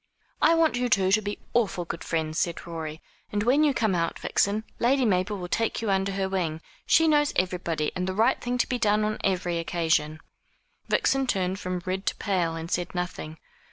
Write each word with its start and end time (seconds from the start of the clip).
"I 0.41 0.55
want 0.55 0.77
you 0.77 0.89
two 0.89 1.11
to 1.11 1.21
be 1.21 1.37
awful 1.53 1.85
good 1.85 2.03
friends," 2.03 2.39
said 2.39 2.65
Rorie; 2.65 3.03
"and 3.31 3.43
when 3.43 3.63
you 3.63 3.71
come 3.71 3.93
out, 3.93 4.17
Vixen, 4.17 4.63
Lady 4.79 5.05
Mabel 5.05 5.37
will 5.37 5.47
take 5.47 5.79
you 5.79 5.91
under 5.91 6.13
her 6.13 6.27
wing. 6.27 6.59
She 6.87 7.07
knows 7.07 7.33
everybody, 7.35 7.91
and 7.95 8.07
the 8.07 8.15
right 8.15 8.41
thing 8.41 8.57
to 8.57 8.67
be 8.67 8.79
done 8.79 9.03
on 9.05 9.19
every 9.23 9.59
occasion." 9.59 10.19
Vixen 10.87 11.27
turned 11.27 11.59
from 11.59 11.83
red 11.85 12.07
to 12.07 12.15
pale, 12.15 12.55
and 12.55 12.71
said 12.71 12.95
nothing. 12.95 13.37